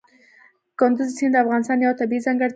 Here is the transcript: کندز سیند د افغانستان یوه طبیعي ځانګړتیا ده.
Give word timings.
کندز 0.79 1.09
سیند 1.17 1.33
د 1.35 1.41
افغانستان 1.43 1.77
یوه 1.83 1.99
طبیعي 2.01 2.21
ځانګړتیا 2.25 2.47
ده. 2.47 2.49